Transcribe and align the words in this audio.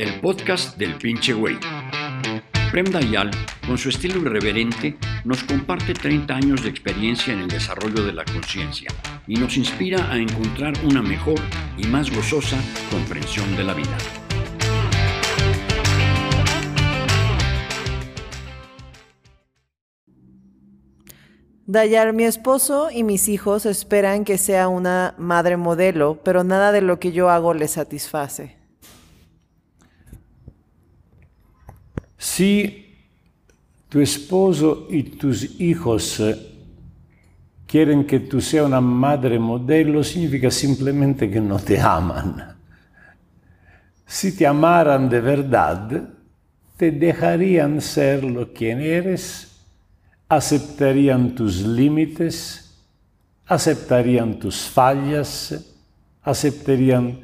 el 0.00 0.18
podcast 0.18 0.78
del 0.78 0.94
pinche 0.94 1.34
güey. 1.34 1.58
Prem 2.70 2.86
Dayal, 2.86 3.30
con 3.66 3.76
su 3.76 3.90
estilo 3.90 4.18
irreverente, 4.22 4.96
nos 5.26 5.44
comparte 5.44 5.92
30 5.92 6.34
años 6.34 6.62
de 6.62 6.70
experiencia 6.70 7.34
en 7.34 7.40
el 7.40 7.48
desarrollo 7.48 8.02
de 8.06 8.14
la 8.14 8.24
conciencia 8.24 8.88
y 9.26 9.34
nos 9.34 9.58
inspira 9.58 10.10
a 10.10 10.16
encontrar 10.16 10.72
una 10.84 11.02
mejor 11.02 11.38
y 11.76 11.86
más 11.86 12.10
gozosa 12.10 12.56
comprensión 12.90 13.54
de 13.56 13.64
la 13.64 13.74
vida. 13.74 13.98
Dayar, 21.66 22.14
mi 22.14 22.24
esposo 22.24 22.90
y 22.90 23.04
mis 23.04 23.28
hijos 23.28 23.66
esperan 23.66 24.24
que 24.24 24.38
sea 24.38 24.68
una 24.68 25.14
madre 25.18 25.58
modelo, 25.58 26.20
pero 26.24 26.42
nada 26.42 26.72
de 26.72 26.80
lo 26.80 26.98
que 26.98 27.12
yo 27.12 27.28
hago 27.28 27.52
les 27.52 27.72
satisface. 27.72 28.59
Si 32.32 32.86
tu 33.88 34.00
esposo 34.00 34.86
y 34.88 35.02
tus 35.02 35.60
hijos 35.60 36.22
quieren 37.66 38.06
que 38.06 38.20
tú 38.20 38.40
seas 38.40 38.66
una 38.66 38.80
madre 38.80 39.38
modelo, 39.38 40.04
significa 40.04 40.50
simplemente 40.50 41.28
que 41.28 41.40
no 41.40 41.58
te 41.58 41.80
aman. 41.80 42.56
Si 44.06 44.36
te 44.36 44.46
amaran 44.46 45.08
de 45.08 45.20
verdad, 45.20 46.08
te 46.76 46.92
dejarían 46.92 47.80
ser 47.80 48.22
lo 48.22 48.52
quien 48.52 48.80
eres 48.80 49.48
aceptarían 50.28 51.34
tus 51.34 51.62
límites, 51.62 52.76
aceptarían 53.46 54.38
tus 54.38 54.60
fallas, 54.68 55.52
aceptarían 56.22 57.18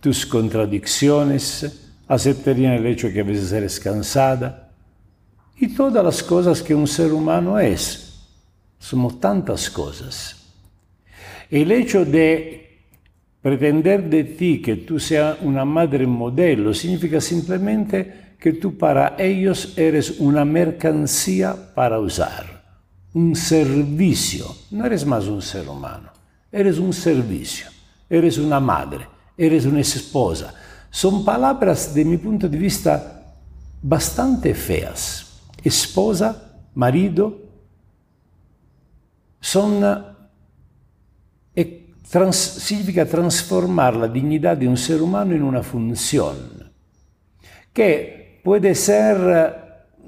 tus 0.00 0.26
contradicciones, 0.26 1.87
aceptarían 2.08 2.72
el 2.72 2.86
hecho 2.86 3.12
que 3.12 3.20
a 3.20 3.24
veces 3.24 3.52
eres 3.52 3.78
cansada 3.78 4.72
y 5.56 5.68
todas 5.68 6.04
las 6.04 6.22
cosas 6.22 6.62
que 6.62 6.74
un 6.74 6.86
ser 6.86 7.12
humano 7.12 7.58
es. 7.58 8.26
Somos 8.78 9.20
tantas 9.20 9.68
cosas. 9.70 10.36
El 11.50 11.70
hecho 11.72 12.04
de 12.04 12.80
pretender 13.42 14.08
de 14.08 14.24
ti 14.24 14.60
que 14.62 14.76
tú 14.76 14.98
seas 14.98 15.38
una 15.42 15.64
madre 15.64 16.06
modelo 16.06 16.72
significa 16.74 17.20
simplemente 17.20 18.34
que 18.38 18.52
tú 18.52 18.76
para 18.78 19.16
ellos 19.18 19.74
eres 19.76 20.20
una 20.20 20.44
mercancía 20.44 21.56
para 21.74 21.98
usar, 21.98 22.62
un 23.14 23.34
servicio. 23.34 24.46
No 24.70 24.86
eres 24.86 25.04
más 25.04 25.26
un 25.26 25.42
ser 25.42 25.68
humano, 25.68 26.10
eres 26.52 26.78
un 26.78 26.92
servicio, 26.92 27.66
eres 28.08 28.38
una 28.38 28.60
madre, 28.60 29.06
eres 29.36 29.66
una 29.66 29.80
esposa. 29.80 30.54
Son 30.90 31.24
palabras, 31.24 31.94
de 31.94 32.04
mi 32.04 32.16
punto 32.16 32.48
de 32.48 32.58
vista, 32.58 33.36
bastante 33.82 34.54
feas. 34.54 35.40
Esposa, 35.62 36.60
marido, 36.74 37.36
son 39.40 39.82
eh, 41.54 41.94
trans, 42.10 42.36
significa 42.36 43.06
transformar 43.06 43.96
la 43.96 44.08
dignidad 44.08 44.56
de 44.56 44.68
un 44.68 44.76
ser 44.76 45.02
humano 45.02 45.34
en 45.34 45.42
una 45.42 45.62
función 45.62 46.36
que 47.72 48.40
puede 48.42 48.74
ser 48.74 49.54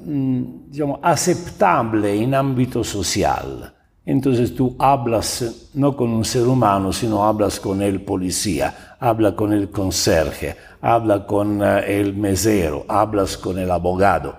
mm, 0.04 0.70
digamos, 0.70 0.98
aceptable 1.02 2.20
en 2.20 2.34
ámbito 2.34 2.82
social. 2.82 3.74
Entonces 4.04 4.54
tú 4.54 4.74
hablas 4.78 5.70
no 5.74 5.96
con 5.96 6.10
un 6.10 6.24
ser 6.24 6.46
humano, 6.48 6.92
sino 6.92 7.24
hablas 7.24 7.60
con 7.60 7.80
el 7.82 8.00
policía, 8.00 8.96
habla 8.98 9.36
con 9.36 9.52
el 9.52 9.70
conserje, 9.70 10.56
habla 10.80 11.26
con 11.26 11.62
eh, 11.62 12.00
el 12.00 12.14
mesero, 12.14 12.84
hablas 12.88 13.36
con 13.36 13.58
el 13.58 13.70
abogado. 13.70 14.36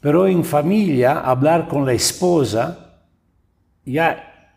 Pero 0.00 0.26
en 0.26 0.44
familia, 0.44 1.20
hablar 1.20 1.68
con 1.68 1.86
la 1.86 1.92
esposa, 1.92 2.78
ya 3.84 4.54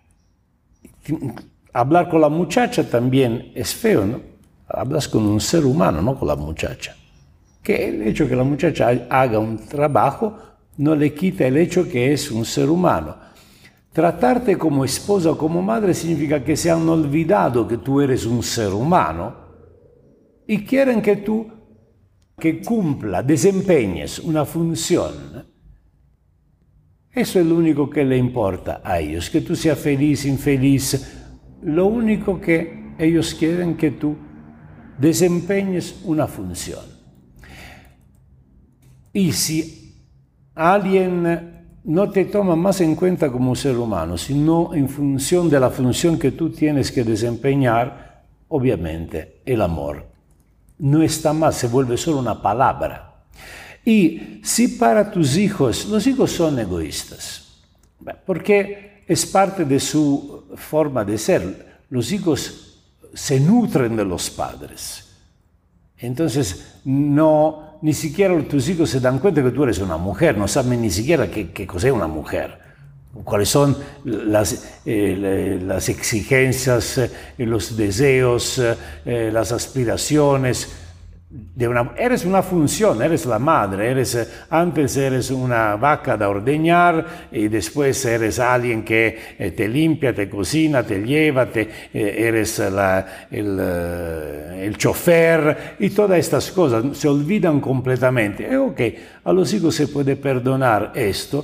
hablar 1.74 2.10
con 2.10 2.22
la 2.22 2.30
muchacha 2.30 2.90
también 2.90 3.52
es 3.54 3.74
feo, 3.74 4.06
¿no? 4.06 4.20
Hablas 4.68 5.08
con 5.08 5.26
un 5.26 5.40
ser 5.40 5.66
humano, 5.66 6.02
no 6.02 6.18
con 6.18 6.28
la 6.28 6.36
muchacha 6.36 6.96
que 7.66 7.88
el 7.88 8.04
hecho 8.04 8.30
que 8.30 8.36
la 8.36 8.44
muchacha 8.44 8.90
haga 9.10 9.40
un 9.40 9.58
trabajo 9.58 10.38
no 10.78 10.96
le 10.96 11.16
quita 11.16 11.48
el 11.48 11.58
hecho 11.58 11.90
que 11.90 12.14
es 12.14 12.30
un 12.30 12.46
ser 12.46 12.70
humano. 12.70 13.16
Tratarte 13.92 14.56
como 14.56 14.86
esposa 14.86 15.32
o 15.32 15.38
como 15.38 15.64
madre 15.64 15.96
significa 15.96 16.44
que 16.44 16.56
se 16.56 16.70
han 16.70 16.88
olvidado 16.88 17.68
que 17.68 17.78
tú 17.78 18.02
eres 18.02 18.26
un 18.28 18.44
ser 18.44 18.72
humano 18.72 19.45
y 20.48 20.64
quieren 20.64 21.02
que 21.02 21.18
tú 21.18 21.48
que 22.38 22.62
cumpla, 22.62 23.24
desempeñes 23.24 24.20
una 24.20 24.46
función. 24.46 25.14
Eso 27.12 27.40
es 27.40 27.46
lo 27.46 27.56
único 27.56 27.90
que 27.90 28.04
le 28.04 28.18
importa 28.18 28.82
a 28.84 29.00
ellos, 29.00 29.30
que 29.30 29.42
tú 29.42 29.56
seas 29.56 29.80
feliz, 29.80 30.26
infeliz. 30.26 31.18
Lo 31.64 31.86
único 31.86 32.42
que 32.42 32.94
ellos 32.98 33.34
quieren 33.34 33.78
que 33.78 33.92
tú 33.92 34.18
desempeñes 35.00 36.02
una 36.04 36.28
función. 36.28 36.84
Y 39.14 39.32
si 39.32 39.96
alguien 40.54 41.54
no 41.86 42.12
te 42.12 42.26
toma 42.26 42.58
más 42.58 42.82
en 42.82 42.96
cuenta 42.96 43.32
como 43.32 43.56
ser 43.56 43.78
humano, 43.78 44.18
sino 44.18 44.74
en 44.74 44.90
función 44.90 45.50
de 45.50 45.60
la 45.60 45.70
función 45.70 46.20
que 46.20 46.32
tú 46.32 46.50
tienes 46.50 46.92
que 46.92 47.06
desempeñar, 47.06 48.26
obviamente 48.50 49.42
el 49.46 49.62
amor 49.62 50.15
no 50.80 51.02
está 51.02 51.34
más, 51.34 51.56
se 51.56 51.68
vuelve 51.68 51.98
solo 51.98 52.20
una 52.20 52.42
palabra. 52.42 53.24
Y 53.84 54.42
si 54.44 54.68
para 54.70 55.12
tus 55.12 55.38
hijos, 55.38 55.86
los 55.86 56.06
hijos 56.08 56.32
son 56.32 56.58
egoístas, 56.60 57.62
porque 58.26 59.04
es 59.08 59.26
parte 59.26 59.64
de 59.66 59.80
su 59.80 60.46
forma 60.56 61.06
de 61.06 61.18
ser, 61.18 61.82
los 61.90 62.12
hijos 62.12 62.82
se 63.14 63.40
nutren 63.40 63.96
de 63.96 64.06
los 64.06 64.30
padres. 64.30 65.04
Entonces, 65.98 66.80
no, 66.84 67.78
ni 67.82 67.94
siquiera 67.94 68.38
tus 68.48 68.68
hijos 68.68 68.90
se 68.90 69.00
dan 69.00 69.20
cuenta 69.20 69.44
que 69.44 69.52
tú 69.52 69.64
eres 69.64 69.80
una 69.80 69.98
mujer, 69.98 70.38
no 70.38 70.48
saben 70.48 70.82
ni 70.82 70.90
siquiera 70.90 71.30
qué, 71.30 71.52
qué 71.52 71.66
cosa 71.68 71.88
es 71.88 71.94
una 71.94 72.08
mujer, 72.08 72.60
cuáles 73.24 73.50
son 73.50 73.78
las, 74.04 74.80
eh, 74.86 75.60
exigencias, 75.88 76.98
eh, 76.98 77.10
los 77.38 77.78
deseos, 77.78 78.62
eh, 79.06 79.30
las 79.32 79.52
aspiraciones 79.52 80.82
eres 81.98 82.24
una 82.24 82.42
función, 82.42 83.02
eres 83.02 83.26
la 83.26 83.40
madre, 83.40 83.92
eres, 83.92 84.46
antes 84.50 84.96
eres 84.96 85.32
una 85.32 85.76
vaca 85.76 86.16
de 86.16 86.24
ordeñar 86.24 87.28
y 87.30 87.50
después 87.50 88.06
eres 88.06 88.40
alguien 88.40 88.86
que 88.86 89.54
te 89.54 89.68
limpia, 89.68 90.16
te 90.16 90.30
cocina, 90.30 90.84
te 90.84 91.02
lleva, 91.02 91.50
eres 91.94 92.60
el, 93.32 94.76
chofer 94.78 95.76
y 95.80 95.90
todas 95.90 96.20
estas 96.20 96.52
cosas 96.52 96.98
se 96.98 97.10
olvidan 97.10 97.60
completamente. 97.60 98.56
Ok, 98.56 98.82
a 99.26 99.34
los 99.34 99.54
hijos 99.54 99.76
se 99.76 99.90
puede 99.90 100.16
perdonar 100.16 100.94
esto, 100.96 101.44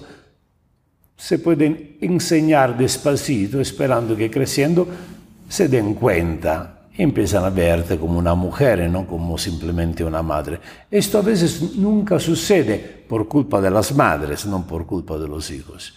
se 1.22 1.38
pueden 1.38 1.98
enseñar 2.02 2.76
despacito 2.76 3.62
esperando 3.62 4.18
que 4.18 4.32
creciendo 4.32 4.88
se 5.48 5.68
den 5.68 5.94
cuenta 5.94 6.88
empiezan 6.98 7.46
a 7.46 7.52
verte 7.52 8.00
como 8.00 8.18
una 8.18 8.34
mujer 8.34 8.80
y 8.80 8.90
no 8.90 9.06
como 9.06 9.38
simplemente 9.38 10.04
una 10.04 10.24
madre. 10.24 10.60
Esto 10.90 11.20
a 11.20 11.22
veces 11.22 11.76
nunca 11.76 12.20
sucede 12.20 12.80
por 13.08 13.28
culpa 13.28 13.62
de 13.62 13.70
las 13.70 13.96
madres, 13.96 14.48
no 14.48 14.66
por 14.66 14.88
culpa 14.88 15.20
de 15.20 15.28
los 15.28 15.52
hijos. 15.52 15.94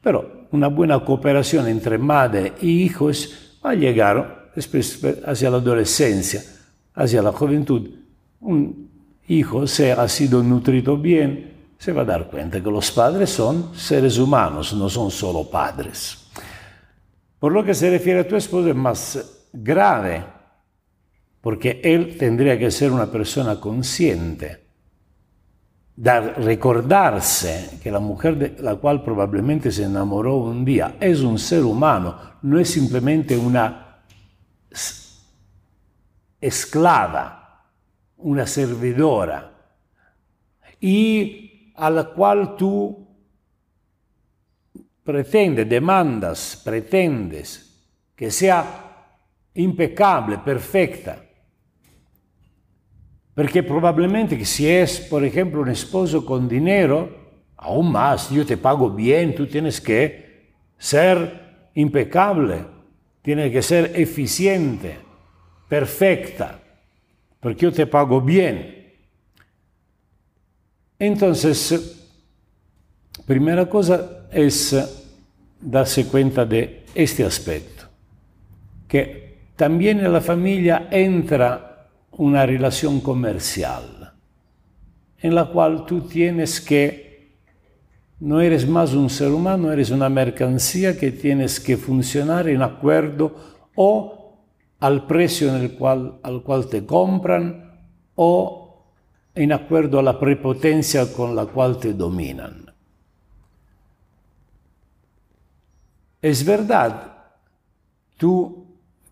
Pero 0.00 0.46
una 0.52 0.68
buena 0.68 1.04
cooperación 1.04 1.66
entre 1.66 1.98
madre 1.98 2.52
y 2.62 2.84
hijos 2.84 3.56
va 3.64 3.70
a 3.70 3.74
llegar 3.74 4.52
hacia 5.26 5.50
la 5.50 5.56
adolescencia, 5.56 6.42
hacia 6.94 7.20
la 7.22 7.32
juventud. 7.32 7.90
Un 8.40 8.88
hijo, 9.26 9.66
si 9.66 9.86
ha 9.86 10.06
sido 10.06 10.44
nutrido 10.44 10.96
bien, 10.96 11.53
se 11.84 11.92
va 11.92 12.00
a 12.00 12.06
dar 12.06 12.30
cuenta 12.30 12.62
que 12.62 12.70
los 12.70 12.90
padres 12.92 13.28
son 13.28 13.76
seres 13.76 14.16
humanos, 14.16 14.72
no 14.72 14.88
son 14.88 15.10
solo 15.10 15.50
padres. 15.50 16.30
Por 17.38 17.52
lo 17.52 17.62
que 17.62 17.74
se 17.74 17.90
refiere 17.90 18.20
a 18.20 18.26
tu 18.26 18.36
esposo 18.36 18.70
es 18.70 18.74
más 18.74 19.48
grave, 19.52 20.24
porque 21.42 21.82
él 21.84 22.16
tendría 22.16 22.58
que 22.58 22.70
ser 22.70 22.90
una 22.90 23.04
persona 23.12 23.60
consciente, 23.60 24.64
dar, 25.94 26.42
recordarse 26.42 27.78
que 27.82 27.90
la 27.90 28.00
mujer 28.00 28.38
de 28.38 28.62
la 28.62 28.76
cual 28.76 29.04
probablemente 29.04 29.70
se 29.70 29.84
enamoró 29.84 30.38
un 30.38 30.64
día 30.64 30.96
es 30.98 31.20
un 31.20 31.38
ser 31.38 31.64
humano, 31.64 32.16
no 32.40 32.58
es 32.58 32.70
simplemente 32.70 33.36
una 33.36 33.98
esclava, 36.40 37.66
una 38.16 38.46
servidora, 38.46 39.52
y 40.80 41.43
a 41.74 41.90
la 41.90 42.04
cual 42.04 42.56
tú 42.56 43.06
pretendes, 45.02 45.68
demandas, 45.68 46.60
pretendes 46.64 47.70
que 48.16 48.30
sea 48.30 49.20
impecable, 49.54 50.38
perfecta. 50.38 51.20
Porque 53.34 53.62
probablemente 53.62 54.42
si 54.44 54.68
es, 54.68 55.00
por 55.00 55.24
ejemplo, 55.24 55.60
un 55.60 55.68
esposo 55.68 56.24
con 56.24 56.48
dinero, 56.48 57.24
aún 57.56 57.90
más, 57.90 58.30
yo 58.30 58.46
te 58.46 58.56
pago 58.56 58.90
bien, 58.90 59.34
tú 59.34 59.46
tienes 59.46 59.80
que 59.80 60.52
ser 60.78 61.70
impecable, 61.74 62.64
tienes 63.22 63.50
que 63.50 63.62
ser 63.62 63.92
eficiente, 63.96 64.98
perfecta, 65.68 66.60
porque 67.40 67.62
yo 67.62 67.72
te 67.72 67.86
pago 67.86 68.20
bien. 68.20 68.83
Entonces, 71.06 72.08
primera 73.26 73.68
cosa 73.68 74.26
es 74.32 74.74
darse 75.60 76.06
cuenta 76.06 76.44
de 76.46 76.84
este 76.94 77.24
aspecto, 77.24 77.84
que 78.88 79.50
también 79.54 80.00
en 80.00 80.12
la 80.12 80.20
familia 80.20 80.88
entra 80.90 81.88
una 82.12 82.46
relación 82.46 83.00
comercial 83.00 84.12
en 85.18 85.34
la 85.34 85.46
cual 85.46 85.84
tú 85.86 86.02
tienes 86.02 86.60
que, 86.60 87.38
no 88.20 88.40
eres 88.40 88.66
más 88.66 88.94
un 88.94 89.10
ser 89.10 89.30
humano, 89.30 89.72
eres 89.72 89.90
una 89.90 90.08
mercancía 90.08 90.98
que 90.98 91.12
tienes 91.12 91.60
que 91.60 91.76
funcionar 91.76 92.48
en 92.48 92.62
acuerdo 92.62 93.34
o 93.74 94.38
al 94.80 95.06
precio 95.06 95.48
en 95.48 95.62
el 95.62 95.72
cual, 95.76 96.18
al 96.22 96.42
cual 96.42 96.66
te 96.68 96.84
compran 96.84 97.72
o 98.14 98.63
en 99.34 99.52
acuerdo 99.52 99.98
a 99.98 100.02
la 100.02 100.18
prepotencia 100.18 101.12
con 101.12 101.34
la 101.34 101.46
cual 101.46 101.78
te 101.78 101.92
dominan. 101.92 102.72
Es 106.22 106.44
verdad, 106.44 107.12
tú, 108.16 108.66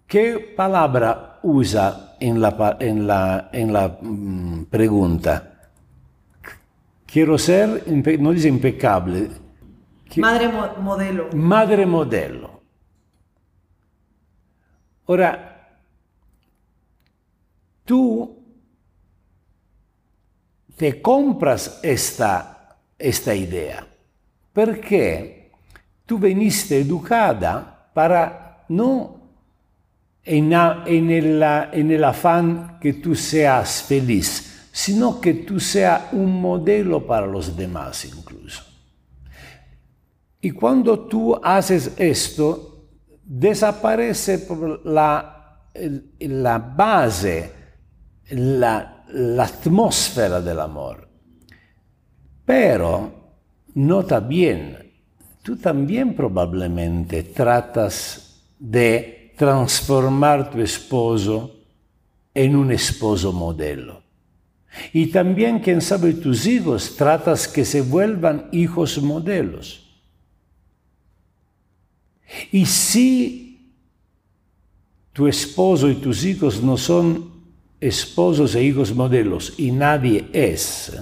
¿qué 0.06 0.54
palabra 0.56 1.32
usa 1.42 2.16
en 2.20 2.40
la, 2.40 2.76
en 2.78 3.06
la, 3.06 3.50
en 3.52 3.72
la 3.72 3.98
mm, 4.00 4.66
pregunta. 4.66 5.70
Quiero 7.06 7.36
ser, 7.36 7.84
no 8.20 8.32
dice 8.32 8.48
impecable. 8.48 9.28
Madre 10.16 10.48
modelo. 10.78 11.28
Madre 11.34 11.84
modelo. 11.84 12.62
Ahora, 15.06 15.80
tú 17.84 18.41
te 20.76 21.00
compras 21.00 21.80
esta, 21.82 22.78
esta 22.98 23.34
idea 23.34 23.86
perché 24.52 25.50
tu 26.04 26.18
veniste 26.18 26.78
educada 26.78 27.90
para 27.92 28.64
no 28.68 29.20
en, 30.24 30.52
en, 30.52 31.10
el, 31.10 31.42
en 31.72 31.90
el 31.90 32.04
afán 32.04 32.78
que 32.80 32.94
tú 32.94 33.14
seas 33.14 33.82
feliz, 33.82 34.68
sino 34.70 35.20
que 35.20 35.34
tú 35.34 35.58
seas 35.58 36.12
un 36.12 36.40
modelo 36.40 37.04
para 37.06 37.26
los 37.26 37.56
demás 37.56 38.04
incluso. 38.04 38.62
Y 40.40 40.50
cuando 40.50 41.00
tú 41.00 41.38
haces 41.42 41.92
esto, 41.96 42.88
desaparece 43.24 44.46
la, 44.84 45.68
la 46.18 46.58
base, 46.58 47.52
la, 48.30 49.01
la 49.12 49.44
atmósfera 49.44 50.40
del 50.40 50.60
amor. 50.60 51.08
Pero, 52.44 53.12
nota 53.74 54.20
bien, 54.20 54.92
tú 55.42 55.56
también 55.56 56.14
probablemente 56.14 57.22
tratas 57.22 58.42
de 58.58 59.34
transformar 59.36 60.50
tu 60.50 60.60
esposo 60.60 61.56
en 62.34 62.56
un 62.56 62.72
esposo 62.72 63.32
modelo. 63.32 64.02
Y 64.92 65.06
también, 65.06 65.58
quién 65.58 65.80
sabe, 65.80 66.14
tus 66.14 66.46
hijos 66.46 66.96
tratas 66.96 67.46
que 67.46 67.64
se 67.64 67.82
vuelvan 67.82 68.48
hijos 68.52 69.00
modelos. 69.02 69.82
Y 72.50 72.64
si 72.64 73.76
tu 75.12 75.26
esposo 75.26 75.90
y 75.90 75.96
tus 75.96 76.24
hijos 76.24 76.62
no 76.62 76.78
son 76.78 77.31
esposos 77.82 78.54
e 78.54 78.62
hijos 78.62 78.94
modelos 78.94 79.54
y 79.58 79.72
nadie 79.72 80.28
es, 80.32 80.92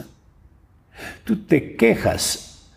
tú 1.25 1.44
te 1.44 1.77
quejas. 1.77 2.69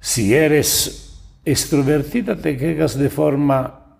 Si 0.00 0.34
eres 0.34 1.20
extrovertida, 1.44 2.34
te 2.34 2.56
quejas 2.56 2.98
de 2.98 3.10
forma 3.10 3.98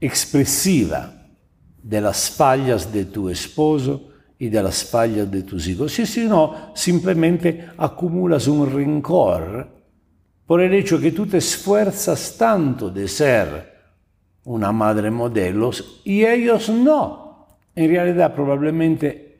expresiva 0.00 1.12
de 1.80 2.00
las 2.00 2.28
fallas 2.28 2.92
de 2.92 3.04
tu 3.04 3.30
esposo 3.30 4.10
y 4.36 4.48
de 4.48 4.60
las 4.60 4.84
fallas 4.84 5.30
de 5.30 5.44
tus 5.44 5.68
hijos. 5.68 5.92
Si 5.92 6.26
no, 6.26 6.72
simplemente 6.74 7.68
acumulas 7.78 8.48
un 8.48 8.68
rencor 8.68 9.68
por 10.44 10.60
el 10.60 10.74
hecho 10.74 10.98
que 11.00 11.12
tú 11.12 11.24
te 11.26 11.38
esfuerzas 11.38 12.36
tanto 12.36 12.90
de 12.90 13.06
ser 13.06 13.75
una 14.46 14.72
madre 14.72 15.10
modelo 15.10 15.70
y 16.04 16.24
ellos 16.24 16.68
no. 16.68 17.46
En 17.74 17.90
realidad 17.90 18.34
probablemente 18.34 19.36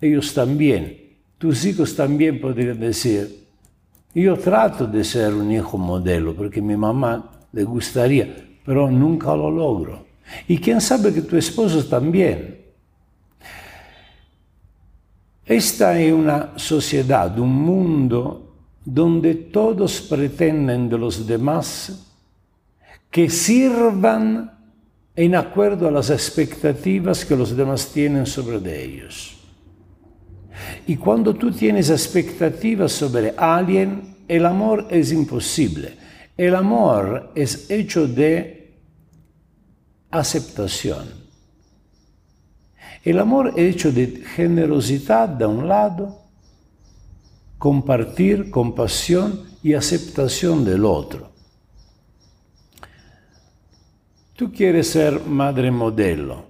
ellos 0.00 0.34
también, 0.34 0.98
tus 1.38 1.64
hijos 1.64 1.96
también 1.96 2.40
podrían 2.40 2.78
decir, 2.78 3.46
yo 4.14 4.36
trato 4.36 4.86
de 4.86 5.04
ser 5.04 5.32
un 5.32 5.50
hijo 5.50 5.78
modelo 5.78 6.34
porque 6.34 6.60
mi 6.60 6.76
mamá 6.76 7.30
le 7.52 7.64
gustaría, 7.64 8.36
pero 8.64 8.90
nunca 8.90 9.34
lo 9.34 9.50
logro. 9.50 10.06
Y 10.46 10.58
quién 10.58 10.80
sabe 10.80 11.14
que 11.14 11.22
tu 11.22 11.36
esposo 11.36 11.84
también. 11.86 12.58
Esta 15.46 15.98
es 15.98 16.12
una 16.12 16.58
sociedad, 16.58 17.38
un 17.38 17.54
mundo 17.54 18.54
donde 18.84 19.34
todos 19.34 20.02
pretenden 20.02 20.88
de 20.90 20.98
los 20.98 21.26
demás 21.26 22.07
que 23.10 23.30
sirvan 23.30 24.58
en 25.16 25.34
acuerdo 25.34 25.88
a 25.88 25.90
las 25.90 26.10
expectativas 26.10 27.24
que 27.24 27.36
los 27.36 27.56
demás 27.56 27.90
tienen 27.92 28.26
sobre 28.26 28.84
ellos. 28.84 29.36
Y 30.86 30.96
cuando 30.96 31.34
tú 31.34 31.50
tienes 31.50 31.90
expectativas 31.90 32.92
sobre 32.92 33.34
alguien, 33.36 34.16
el 34.28 34.46
amor 34.46 34.86
es 34.90 35.12
imposible. 35.12 35.96
El 36.36 36.54
amor 36.54 37.32
es 37.34 37.70
hecho 37.70 38.06
de 38.06 38.78
aceptación. 40.10 41.08
El 43.04 43.18
amor 43.18 43.54
es 43.56 43.74
hecho 43.74 43.90
de 43.90 44.22
generosidad 44.36 45.28
de 45.28 45.46
un 45.46 45.66
lado, 45.66 46.20
compartir, 47.58 48.50
compasión 48.50 49.44
y 49.62 49.74
aceptación 49.74 50.64
del 50.64 50.84
otro. 50.84 51.37
Tú 54.38 54.52
quieres 54.52 54.90
ser 54.90 55.20
madre 55.26 55.68
modelo 55.68 56.44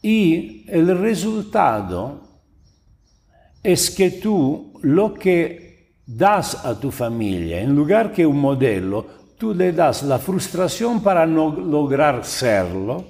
y 0.00 0.64
el 0.68 0.96
resultado 0.96 2.20
es 3.60 3.90
que 3.90 4.12
tú 4.12 4.74
lo 4.82 5.12
que 5.12 5.96
das 6.06 6.64
a 6.64 6.78
tu 6.78 6.92
familia, 6.92 7.60
en 7.60 7.74
lugar 7.74 8.12
que 8.12 8.24
un 8.24 8.38
modelo, 8.38 9.04
tú 9.36 9.54
le 9.54 9.72
das 9.72 10.04
la 10.04 10.20
frustración 10.20 11.02
para 11.02 11.26
no 11.26 11.50
lograr 11.52 12.24
serlo, 12.24 13.04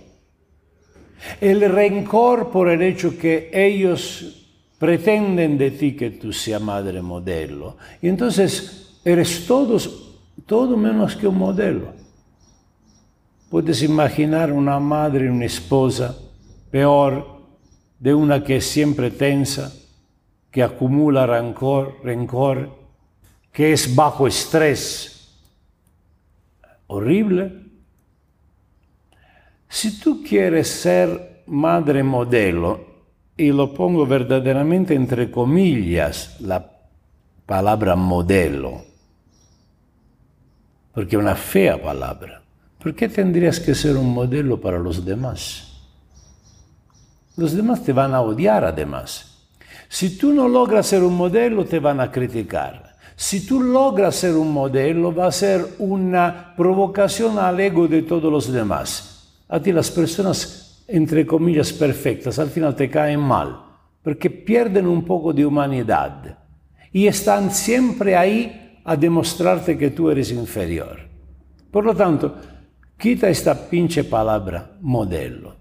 el 1.43 1.61
rencor 1.61 2.51
por 2.51 2.71
el 2.71 2.81
hecho 2.81 3.19
que 3.19 3.51
ellos 3.53 4.49
pretenden 4.79 5.59
de 5.59 5.73
ti 5.73 5.95
que 5.95 6.13
tú 6.13 6.33
seas 6.33 6.63
madre 6.63 7.03
modelo. 7.03 7.77
Y 8.01 8.09
entonces 8.09 8.99
eres 9.05 9.47
todo 9.47 10.75
menos 10.79 11.17
que 11.17 11.27
un 11.27 11.37
modelo. 11.37 12.04
Puedes 13.55 13.85
imaginar 13.85 14.51
una 14.51 14.81
madre, 14.81 15.31
una 15.31 15.45
esposa 15.45 16.19
peor 16.73 17.41
de 18.01 18.13
una 18.13 18.43
que 18.43 18.57
es 18.57 18.67
siempre 18.67 19.13
tensa, 19.13 19.73
que 20.51 20.61
acumula 20.61 21.25
rencor, 21.25 22.01
rencor, 22.03 22.77
que 23.53 23.73
es 23.73 23.95
bajo 23.95 24.27
estrés, 24.27 25.39
horrible. 26.89 27.53
Si 29.69 30.01
tú 30.01 30.25
quieres 30.29 30.67
ser 30.67 31.45
madre 31.47 32.03
modelo, 32.03 32.81
y 33.37 33.53
lo 33.53 33.73
pongo 33.73 34.05
verdaderamente 34.05 34.97
entre 34.97 35.31
comillas 35.31 36.41
la 36.41 36.73
palabra 37.47 37.95
modelo, 37.95 38.83
porque 40.93 41.15
es 41.15 41.23
una 41.23 41.37
fea 41.37 41.81
palabra, 41.81 42.44
¿por 42.85 42.95
qué 42.95 43.09
tendrías 43.09 43.59
que 43.59 43.75
ser 43.75 43.97
un 43.97 44.13
modelo 44.13 44.61
para 44.61 44.79
los 44.79 45.07
demás? 45.07 45.73
Los 47.39 47.55
demás 47.55 47.83
te 47.83 47.95
van 47.95 48.13
a 48.13 48.21
odiar 48.21 48.63
además. 48.63 49.49
Si 49.89 50.19
tú 50.19 50.35
no 50.35 50.47
logras 50.47 50.87
ser 50.87 51.03
un 51.03 51.17
modelo, 51.17 51.65
te 51.65 51.79
van 51.79 51.99
a 51.99 52.13
criticar. 52.13 52.95
Si 53.17 53.47
tú 53.47 53.63
logras 53.63 54.17
ser 54.17 54.35
un 54.35 54.53
modelo, 54.53 55.15
va 55.15 55.29
a 55.29 55.33
ser 55.33 55.67
una 55.79 56.55
provocación 56.55 57.39
al 57.39 57.59
ego 57.59 57.89
de 57.89 58.03
todos 58.03 58.31
los 58.31 58.53
demás. 58.53 59.33
A 59.49 59.61
ti 59.61 59.73
las 59.73 59.91
personas 59.91 60.85
entre 60.87 61.25
comillas, 61.25 61.73
perfectas, 61.73 62.39
al 62.39 62.51
final 62.51 62.77
te 62.77 62.91
caen 62.91 63.21
mal, 63.21 63.59
porque 64.03 64.29
pierden 64.29 64.87
un 64.87 65.03
poco 65.05 65.33
de 65.33 65.47
humanidad 65.47 66.39
y 66.93 67.07
están 67.07 67.51
siempre 67.51 68.15
ahí 68.15 68.81
a 68.85 68.95
demostrarte 68.95 69.79
que 69.79 69.91
tú 69.91 70.11
eres 70.11 70.31
inferior. 70.31 70.99
Por 71.71 71.87
lo 71.87 71.97
tanto, 71.97 72.37
quita 73.05 73.29
esta 73.29 73.55
pinche 73.55 74.03
palabra 74.05 74.79
modelo. 74.81 75.55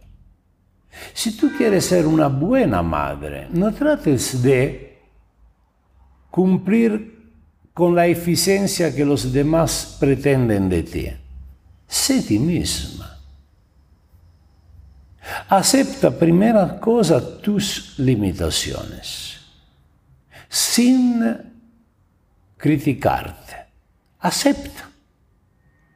Si 1.14 1.36
tú 1.36 1.52
quieres 1.58 1.84
ser 1.84 2.08
una 2.08 2.30
buena 2.30 2.82
madre, 2.82 3.50
no 3.52 3.74
trates 3.74 4.42
de 4.42 5.02
cumplir 6.32 7.34
con 7.74 7.94
la 7.94 8.08
eficiencia 8.08 8.96
que 8.96 9.04
los 9.04 9.34
demás 9.34 9.98
pretenden 10.00 10.70
de 10.70 10.84
ti. 10.84 11.12
Sé 11.86 12.22
ti 12.22 12.40
misma. 12.40 13.20
Acepta 15.50 16.18
primera 16.18 16.80
cosa 16.80 17.20
tus 17.42 18.00
limitaciones, 18.00 19.42
sin 20.48 21.22
criticarte. 22.56 23.66
Acepta 24.20 24.93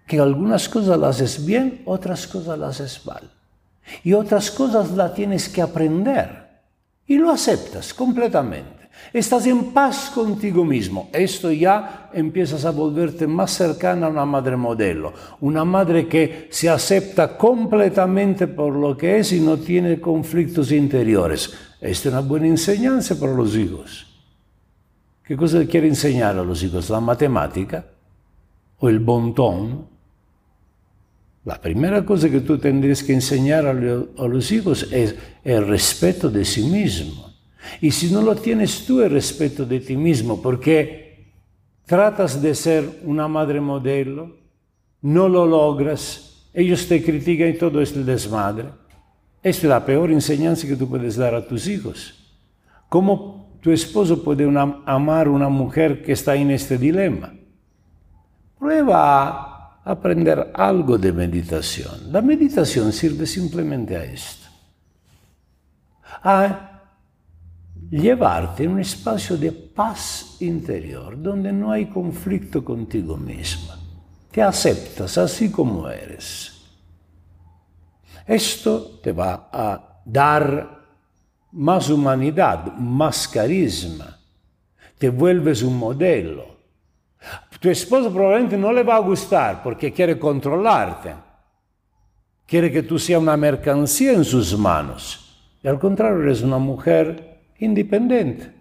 que 0.08 0.20
algunas 0.20 0.70
cosas 0.70 0.98
las 0.98 1.18
haces 1.18 1.46
bien, 1.46 1.82
otras 1.86 2.26
cosas 2.26 2.58
las 2.58 2.80
haces 2.80 3.06
mal. 3.06 3.30
Y 4.04 4.14
otras 4.14 4.50
cosas 4.50 4.92
las 4.92 5.14
tienes 5.14 5.50
que 5.50 5.62
aprender. 5.62 6.48
Y 7.06 7.18
lo 7.18 7.30
aceptas 7.30 7.94
completamente. 7.94 8.78
Estás 9.14 9.46
en 9.48 9.72
paz 9.72 10.12
contigo 10.14 10.66
mismo. 10.66 11.10
Esto 11.14 11.52
ya 11.52 12.10
empiezas 12.14 12.66
a 12.66 12.72
volverte 12.72 13.28
más 13.28 13.52
cercana 13.52 14.08
a 14.08 14.10
una 14.10 14.26
madre 14.26 14.58
modelo. 14.58 15.14
Una 15.42 15.64
madre 15.64 16.08
que 16.08 16.48
se 16.52 16.70
acepta 16.70 17.38
completamente 17.38 18.48
por 18.48 18.74
lo 18.74 18.98
que 18.98 19.20
es 19.20 19.32
y 19.34 19.40
no 19.40 19.58
tiene 19.58 20.02
conflictos 20.02 20.72
interiores. 20.72 21.54
Esta 21.80 22.10
es 22.10 22.14
una 22.14 22.22
buena 22.22 22.48
enseñanza 22.48 23.20
para 23.20 23.34
los 23.34 23.56
hijos. 23.56 24.08
¿Qué 25.24 25.38
cosa 25.38 25.66
quiere 25.66 25.88
enseñar 25.88 26.38
a 26.38 26.44
los 26.44 26.64
hijos? 26.64 26.90
¿La 26.90 27.00
matemática? 27.00 27.86
¿O 28.80 28.90
el 28.90 29.00
bontón? 29.00 29.97
La 31.48 31.62
primera 31.62 32.04
cosa 32.04 32.30
que 32.30 32.42
tú 32.42 32.58
tendrías 32.58 33.02
que 33.02 33.14
enseñar 33.14 33.66
a, 33.68 33.74
los 33.74 34.52
hijos 34.52 34.92
es 34.92 35.16
el 35.46 35.66
respeto 35.66 36.30
de 36.30 36.44
sí 36.44 36.64
mismo. 36.64 37.32
Y 37.80 37.92
si 37.92 38.12
no 38.12 38.22
lo 38.22 38.36
tienes 38.36 38.86
tú, 38.86 39.00
el 39.00 39.12
respeto 39.12 39.66
de 39.66 39.80
ti 39.80 39.96
mismo, 39.96 40.42
porque 40.42 41.32
tratas 41.86 42.42
de 42.42 42.54
ser 42.54 43.00
una 43.06 43.30
madre 43.30 43.62
modelo, 43.62 44.36
no 45.02 45.30
lo 45.30 45.46
logras, 45.46 46.50
ellos 46.54 46.86
te 46.86 47.02
critican 47.02 47.48
y 47.48 47.54
todo 47.54 47.82
es 47.82 47.96
el 47.96 48.06
desmadre. 48.06 48.66
Esta 49.42 49.68
es 49.68 49.70
la 49.70 49.86
peor 49.86 50.12
enseñanza 50.12 50.68
que 50.68 50.76
tú 50.76 50.90
puedes 50.90 51.16
dar 51.16 51.34
a 51.34 51.48
tus 51.48 51.66
hijos. 51.70 52.14
¿Cómo 52.90 53.58
tu 53.62 53.72
esposo 53.72 54.22
puede 54.22 54.44
amar 54.86 55.28
a 55.28 55.30
una 55.30 55.48
mujer 55.48 56.04
que 56.04 56.12
está 56.12 56.36
en 56.36 56.52
este 56.52 56.78
dilema? 56.78 57.34
Prueba 58.60 59.47
aprender 59.88 60.52
algo 60.54 60.98
de 60.98 61.14
meditación. 61.14 62.12
La 62.12 62.22
meditación 62.22 62.92
sirve 62.92 63.26
simplemente 63.26 63.96
a 63.96 64.04
esto. 64.04 64.48
A 66.24 66.82
llevarte 67.90 68.66
en 68.66 68.72
un 68.72 68.80
espacio 68.82 69.38
de 69.38 69.54
paz 69.54 70.36
interior, 70.42 71.22
donde 71.22 71.54
no 71.54 71.72
hay 71.72 71.86
conflicto 71.86 72.66
contigo 72.66 73.16
misma. 73.16 73.80
Te 74.30 74.42
aceptas 74.42 75.18
así 75.18 75.50
como 75.50 75.88
eres. 75.88 76.54
Esto 78.26 79.00
te 79.02 79.14
va 79.14 79.50
a 79.54 80.02
dar 80.04 80.86
más 81.54 81.90
humanidad, 81.90 82.74
más 82.76 83.26
carisma. 83.26 84.20
Te 84.98 85.10
vuelves 85.10 85.64
un 85.64 85.78
modelo 85.78 86.57
tu 87.60 87.70
esposo 87.70 88.12
probablemente 88.12 88.58
no 88.58 88.72
le 88.72 88.84
va 88.84 88.96
a 88.96 89.00
gustar 89.00 89.64
porque 89.64 89.92
quiere 89.92 90.20
controlarte. 90.20 91.14
Quiere 92.46 92.72
que 92.72 92.84
tú 92.84 92.98
seas 92.98 93.22
una 93.22 93.36
mercancía 93.36 94.14
en 94.14 94.24
sus 94.24 94.58
manos. 94.58 95.24
Y 95.62 95.68
al 95.68 95.80
contrario, 95.80 96.22
eres 96.24 96.42
una 96.44 96.60
mujer 96.60 97.42
independiente, 97.60 98.54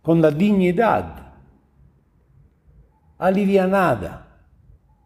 con 0.00 0.20
la 0.20 0.30
dignidad, 0.30 1.32
alivianada, 3.18 4.26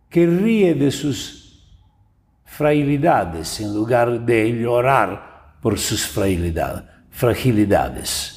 que 0.09 0.27
ríe 0.27 0.75
de 0.75 0.91
sus 0.91 1.47
fragilidades 2.45 3.61
en 3.61 3.75
lugar 3.75 4.21
de 4.21 4.51
llorar 4.53 5.57
por 5.61 5.79
sus 5.79 6.07
fragilidades. 7.11 8.36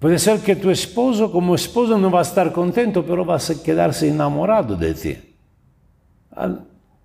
Puede 0.00 0.18
ser 0.18 0.40
que 0.40 0.56
tu 0.56 0.70
esposo 0.70 1.30
como 1.30 1.54
esposo 1.54 1.98
no 1.98 2.10
va 2.10 2.20
a 2.20 2.22
estar 2.22 2.52
contento, 2.52 3.04
pero 3.04 3.24
va 3.24 3.36
a 3.36 3.62
quedarse 3.62 4.08
enamorado 4.08 4.74
de 4.74 4.94
ti. 4.94 5.16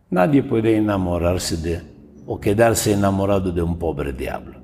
Nadie 0.10 0.44
puede 0.44 0.78
enamorarse 0.78 1.58
de 1.58 1.82
o 2.26 2.40
quedarse 2.40 2.94
enamorado 2.94 3.52
de 3.52 3.62
un 3.62 3.78
pobre 3.78 4.14
diablo. 4.14 4.62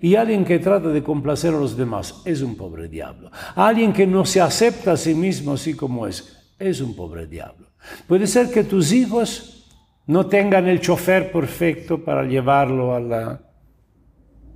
Y 0.00 0.16
alguien 0.16 0.46
que 0.46 0.58
trata 0.58 0.88
de 0.88 1.02
complacer 1.02 1.52
a 1.52 1.58
los 1.58 1.76
demás 1.76 2.22
es 2.24 2.40
un 2.40 2.56
pobre 2.56 2.88
diablo. 2.88 3.30
Alguien 3.54 3.92
que 3.92 4.06
no 4.06 4.24
se 4.24 4.40
acepta 4.40 4.92
a 4.92 4.96
sí 4.96 5.14
mismo 5.14 5.52
así 5.52 5.74
como 5.74 6.06
es, 6.06 6.54
es 6.58 6.80
un 6.80 6.96
pobre 6.96 7.26
diablo. 7.26 7.66
Puede 8.06 8.26
ser 8.26 8.50
que 8.50 8.64
tus 8.64 8.90
hijos 8.92 9.66
no 10.06 10.26
tengan 10.26 10.66
el 10.66 10.80
chofer 10.80 11.30
perfecto 11.30 12.02
para 12.02 12.24
llevarlo 12.24 12.94
a 12.94 13.00
la 13.00 13.40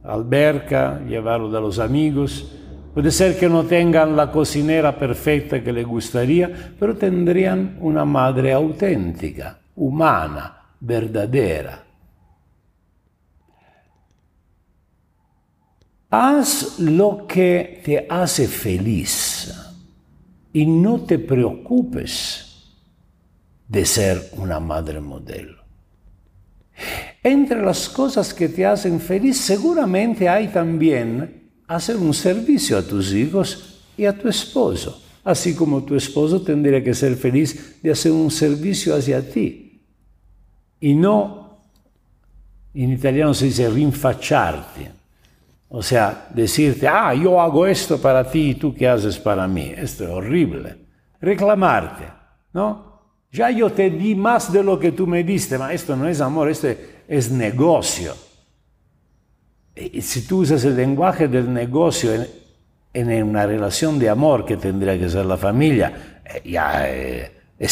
alberca, 0.02 1.00
llevarlo 1.06 1.50
de 1.50 1.60
los 1.60 1.78
amigos, 1.78 2.50
Puede 2.94 3.10
ser 3.10 3.36
que 3.36 3.48
no 3.48 3.64
tengan 3.64 4.14
la 4.14 4.30
cocinera 4.30 4.96
perfecta 4.96 5.64
que 5.64 5.72
le 5.72 5.82
gustaría, 5.82 6.74
pero 6.78 6.96
tendrían 6.96 7.76
una 7.80 8.04
madre 8.04 8.52
auténtica, 8.52 9.58
humana, 9.74 10.62
verdadera. 10.78 11.82
Haz 16.08 16.78
lo 16.78 17.26
que 17.26 17.82
te 17.84 18.06
hace 18.08 18.46
feliz 18.46 19.52
y 20.52 20.64
no 20.64 21.00
te 21.00 21.18
preocupes 21.18 22.44
de 23.66 23.84
ser 23.84 24.22
una 24.36 24.60
madre 24.60 25.00
modelo. 25.00 25.64
Entre 27.24 27.60
las 27.60 27.88
cosas 27.88 28.32
que 28.32 28.48
te 28.48 28.64
hacen 28.64 29.00
feliz 29.00 29.40
seguramente 29.40 30.28
hay 30.28 30.46
también 30.46 31.43
hacer 31.66 31.96
un 31.96 32.12
servicio 32.12 32.78
a 32.78 32.82
tus 32.82 33.12
hijos 33.12 33.80
y 33.96 34.04
a 34.04 34.16
tu 34.16 34.28
esposo, 34.28 35.02
así 35.24 35.54
como 35.54 35.82
tu 35.82 35.94
esposo 35.94 36.42
tendría 36.42 36.82
que 36.82 36.94
ser 36.94 37.16
feliz 37.16 37.80
de 37.82 37.90
hacer 37.90 38.12
un 38.12 38.30
servicio 38.30 38.94
hacia 38.94 39.28
ti. 39.28 39.80
Y 40.80 40.94
no, 40.94 41.58
en 42.74 42.92
italiano 42.92 43.32
se 43.32 43.46
dice 43.46 43.70
rinfacciarti, 43.70 44.86
o 45.68 45.82
sea, 45.82 46.28
decirte, 46.32 46.86
ah, 46.86 47.14
yo 47.14 47.40
hago 47.40 47.66
esto 47.66 48.00
para 48.00 48.28
ti 48.30 48.50
y 48.50 48.54
tú 48.54 48.74
qué 48.74 48.86
haces 48.86 49.18
para 49.18 49.48
mí. 49.48 49.72
Esto 49.76 50.04
es 50.04 50.10
horrible. 50.10 50.76
Reclamarte, 51.20 52.04
¿no? 52.52 52.94
Ya 53.32 53.50
yo 53.50 53.72
te 53.72 53.90
di 53.90 54.14
más 54.14 54.52
de 54.52 54.62
lo 54.62 54.78
que 54.78 54.92
tú 54.92 55.04
me 55.04 55.24
diste, 55.24 55.58
pero 55.58 55.70
esto 55.70 55.96
no 55.96 56.06
es 56.06 56.20
amor, 56.20 56.48
esto 56.48 56.68
es 57.08 57.30
negocio 57.32 58.14
si 60.00 60.22
tú 60.22 60.42
usas 60.42 60.64
el 60.64 60.76
lenguaje 60.76 61.28
del 61.28 61.52
negocio 61.52 62.12
en, 62.92 63.22
una 63.24 63.46
relación 63.46 63.98
de 63.98 64.08
amor 64.08 64.44
que 64.44 64.56
tendría 64.56 64.98
que 64.98 65.08
ser 65.08 65.26
la 65.26 65.36
familia, 65.36 66.20
eh, 66.24 66.50
ya 66.50 66.88
eh, 66.88 67.32
eh, 67.58 67.68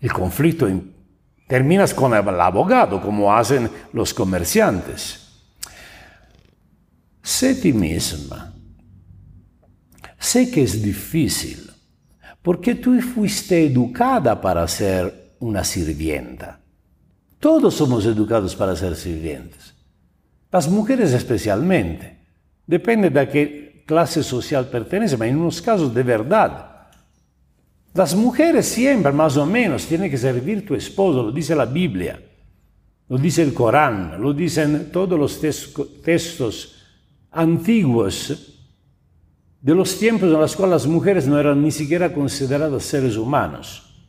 el 0.00 0.12
conflicto 0.12 0.68
terminas 1.48 1.92
con 1.92 2.14
el 2.14 2.40
abogado, 2.40 3.00
como 3.02 3.34
hacen 3.34 3.68
los 3.92 4.14
comerciantes. 4.14 5.20
Sé 7.22 7.54
ti 7.56 7.72
misma. 7.72 8.52
Sé 10.18 10.50
que 10.50 10.62
es 10.62 10.82
difícil, 10.82 11.70
porque 12.40 12.76
tú 12.76 12.98
fuiste 13.00 13.66
educada 13.66 14.40
para 14.40 14.66
ser 14.68 15.34
una 15.40 15.64
sirvienta. 15.64 16.60
Todos 17.38 17.74
somos 17.74 18.06
educados 18.06 18.56
para 18.56 18.74
ser 18.74 18.96
sirvientes. 18.96 19.73
Las 20.54 20.68
mujeres 20.68 21.12
especialmente. 21.12 22.16
Depende 22.64 23.10
de 23.10 23.28
qué 23.28 23.82
clase 23.84 24.22
social 24.22 24.68
pertenece, 24.68 25.18
pero 25.18 25.28
en 25.28 25.38
unos 25.38 25.60
casos 25.60 25.92
de 25.92 26.04
verdad. 26.04 26.90
Las 27.92 28.14
mujeres 28.14 28.64
siempre, 28.64 29.10
más 29.10 29.36
o 29.36 29.46
menos, 29.46 29.84
tienen 29.84 30.08
que 30.08 30.16
servir 30.16 30.64
tu 30.64 30.76
esposo, 30.76 31.24
lo 31.24 31.32
dice 31.32 31.56
la 31.56 31.64
Biblia, 31.64 32.22
lo 33.08 33.18
dice 33.18 33.42
el 33.42 33.52
Corán, 33.52 34.22
lo 34.22 34.32
dicen 34.32 34.90
todos 34.92 35.18
los 35.18 35.40
textos 35.40 36.76
antiguos 37.32 38.60
de 39.60 39.74
los 39.74 39.98
tiempos 39.98 40.32
en 40.32 40.38
los 40.38 40.54
cuales 40.54 40.84
las 40.84 40.86
mujeres 40.86 41.26
no 41.26 41.36
eran 41.36 41.60
ni 41.60 41.72
siquiera 41.72 42.12
consideradas 42.12 42.84
seres 42.84 43.16
humanos. 43.16 44.06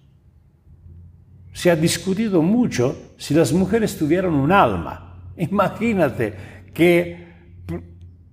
Se 1.53 1.71
ha 1.71 1.75
discutido 1.75 2.43
mucho 2.43 3.15
si 3.17 3.33
las 3.33 3.51
mujeres 3.51 3.97
tuvieran 3.97 4.35
un 4.35 4.51
alma. 4.51 5.04
Imagínate 5.38 6.34
qué 6.74 7.27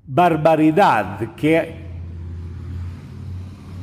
barbaridad, 0.06 1.34
qué 1.36 1.82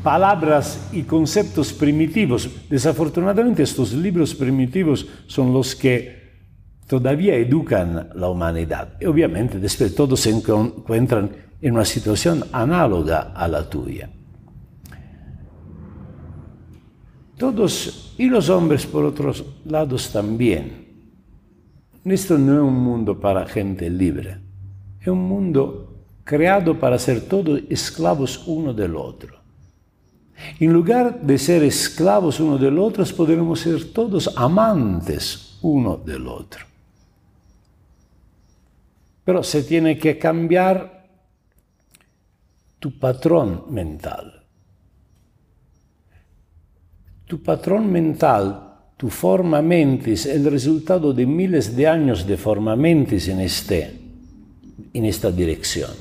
palabras 0.04 0.90
y 0.92 1.04
conceptos 1.04 1.74
primitivos. 1.74 2.50
Desafortunadamente 2.70 3.64
estos 3.64 3.94
libros 3.94 4.34
primitivos 4.34 5.08
son 5.28 5.54
los 5.54 5.76
que 5.76 6.20
todavía 6.88 7.36
educan 7.36 8.10
la 8.16 8.30
humanidad. 8.30 8.98
Y 9.00 9.06
obviamente 9.06 9.60
después 9.60 9.94
todos 9.94 10.20
se 10.22 10.32
encuentran 10.32 11.30
en 11.62 11.74
una 11.74 11.86
situación 11.86 12.44
análoga 12.52 13.34
a 13.36 13.48
la 13.48 13.70
tuya. 13.70 14.10
Todos, 17.38 18.16
y 18.18 18.28
los 18.28 18.50
hombres 18.50 18.86
por 18.86 19.06
otros 19.06 19.46
lados 19.66 20.12
también. 20.12 20.89
Esto 22.06 22.38
no 22.38 22.54
es 22.54 22.60
un 22.62 22.76
mundo 22.76 23.20
para 23.20 23.46
gente 23.46 23.90
libre, 23.90 24.40
es 25.02 25.08
un 25.08 25.24
mundo 25.28 25.90
creado 26.24 26.80
para 26.80 26.98
ser 26.98 27.22
todos 27.28 27.62
esclavos 27.70 28.44
uno 28.48 28.74
del 28.74 28.96
otro. 28.96 29.40
En 30.60 30.72
lugar 30.72 31.22
de 31.22 31.38
ser 31.38 31.64
esclavos 31.64 32.40
uno 32.40 32.58
del 32.58 32.80
otro, 32.80 33.04
podremos 33.16 33.60
ser 33.60 33.92
todos 33.92 34.32
amantes 34.38 35.58
uno 35.62 35.98
del 35.98 36.28
otro. 36.28 36.66
Pero 39.26 39.44
se 39.44 39.64
tiene 39.64 39.98
que 39.98 40.18
cambiar 40.18 41.08
tu 42.80 42.98
patrón 42.98 43.66
mental. 43.70 44.44
Tu 47.26 47.44
patrón 47.44 47.92
mental, 47.92 48.69
tu 49.00 49.10
forma 49.10 49.62
mentis, 49.62 50.26
el 50.26 50.52
resultado 50.52 51.14
de 51.14 51.26
miles 51.26 51.74
de 51.74 51.88
años 51.88 52.28
de 52.28 52.36
forma 52.36 52.76
mentis 52.76 53.30
en, 53.30 53.40
este, 53.40 53.98
en 54.94 55.06
esta 55.06 55.32
dirección. 55.32 55.92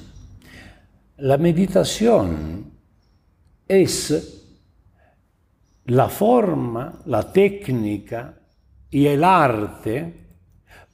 La 1.19 1.39
meditación 1.39 2.65
es 3.69 4.43
la 5.85 6.09
forma, 6.09 7.01
la 7.07 7.33
técnica 7.33 8.35
y 8.91 9.07
el 9.07 9.23
arte 9.23 10.15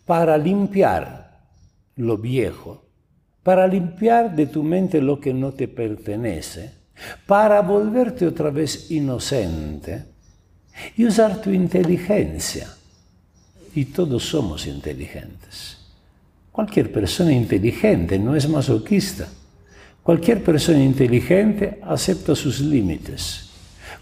para 0.04 0.36
limpiar 0.36 1.40
lo 1.96 2.18
viejo, 2.18 2.84
para 3.42 3.66
limpiar 3.66 4.36
de 4.36 4.44
tu 4.44 4.62
mente 4.62 5.00
lo 5.00 5.18
que 5.18 5.32
no 5.32 5.52
te 5.52 5.68
pertenece, 5.68 6.70
para 7.26 7.62
volverte 7.62 8.26
otra 8.26 8.50
vez 8.50 8.90
inocente 8.90 10.12
y 10.96 11.04
usar 11.04 11.40
tu 11.40 11.50
inteligencia. 11.50 12.68
Y 13.74 13.86
todos 13.86 14.24
somos 14.24 14.66
inteligentes. 14.66 15.78
Cualquier 16.52 16.92
persona 16.92 17.32
inteligente 17.32 18.18
no 18.18 18.36
es 18.36 18.48
masoquista. 18.48 19.28
Cualquier 20.02 20.44
persona 20.44 20.82
inteligente 20.82 21.80
acepta 21.82 22.36
sus 22.36 22.60
límites. 22.60 23.50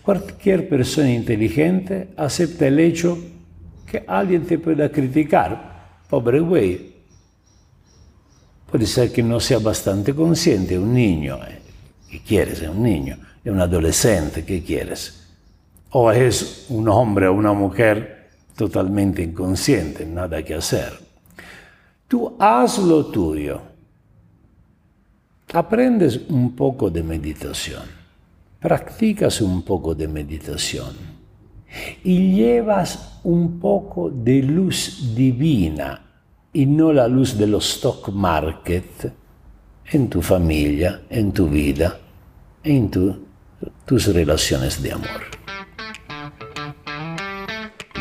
Cualquier 0.03 0.69
persona 0.69 1.11
inteligente 1.11 2.09
acepta 2.17 2.67
el 2.67 2.81
hecho 2.81 3.17
que 3.87 4.05
alguien 4.07 4.45
te 4.45 4.59
pueda 4.59 4.91
criticar. 4.91 6.01
Pobre 6.11 6.41
güey. 6.41 6.93
Puede 8.71 8.87
ser 8.87 9.13
que 9.13 9.23
no 9.23 9.39
sea 9.39 9.59
bastante 9.59 10.15
consciente, 10.15 10.79
un 10.79 10.93
niño. 10.93 11.39
Eh. 11.47 11.59
¿Qué 12.11 12.21
quieres? 12.21 12.61
Es 12.61 12.69
un 12.69 12.83
niño. 12.83 13.17
Es 13.45 13.53
un 13.53 13.61
adolescente. 13.61 14.45
¿Qué 14.45 14.63
quieres? 14.63 15.22
O 15.93 16.11
es 16.11 16.67
un 16.71 16.89
hombre 16.89 17.29
o 17.29 17.35
una 17.35 17.53
mujer 17.53 18.31
totalmente 18.57 19.23
inconsciente, 19.23 20.07
nada 20.07 20.43
que 20.43 20.55
hacer. 20.55 20.93
Tú 22.09 22.37
haz 22.39 22.79
lo 22.79 23.07
tuyo. 23.07 23.61
Aprendes 25.53 26.19
un 26.29 26.57
poco 26.57 26.89
de 26.89 27.03
meditación, 27.03 27.83
practicas 28.59 29.43
un 29.43 29.63
poco 29.63 29.95
de 29.95 30.09
meditación 30.09 30.95
y 32.03 32.37
llevas 32.37 33.21
un 33.25 33.61
poco 33.61 34.11
de 34.11 34.43
luz 34.43 35.15
divina 35.15 36.01
y 36.55 36.65
no 36.65 36.93
la 36.93 37.07
luz 37.07 37.37
de 37.37 37.47
los 37.47 37.69
stock 37.77 38.09
market 38.11 39.13
en 39.91 40.09
tu 40.09 40.23
familia, 40.23 41.03
en 41.11 41.33
tu 41.33 41.49
vida, 41.49 41.99
en 42.65 42.91
tus 43.85 44.07
relaciones 44.15 44.83
de 44.83 44.93
amor. 44.93 45.42